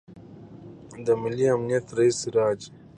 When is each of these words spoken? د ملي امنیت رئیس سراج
د 1.05 1.07
ملي 1.21 1.45
امنیت 1.55 1.85
رئیس 1.97 2.15
سراج 2.21 2.59